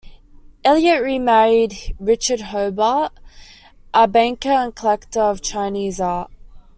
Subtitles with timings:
[0.63, 3.13] Elliott remarried Richard Hobart,
[3.93, 6.31] a banker and collector of Chinese art.